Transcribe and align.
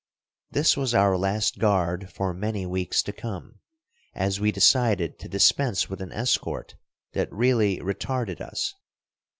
This 0.49 0.75
was 0.75 0.95
our 0.95 1.15
last 1.15 1.59
guard 1.59 2.11
for 2.11 2.33
many 2.33 2.65
weeks 2.65 3.03
to 3.03 3.13
come, 3.13 3.59
as 4.15 4.39
we 4.39 4.51
decided 4.51 5.19
to 5.19 5.29
dispense 5.29 5.91
with 5.91 6.01
an 6.01 6.11
escort 6.11 6.73
that 7.13 7.31
really 7.31 7.77
retarded 7.77 8.41
us. 8.41 8.73